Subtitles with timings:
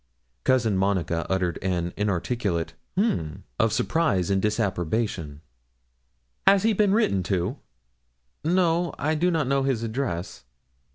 [0.43, 5.41] Cousin Monica uttered an inarticulate 'H'm!' of surprise or disapprobation.
[6.47, 7.59] 'Has he been written to?'
[8.43, 10.43] 'No, I do not know his address.'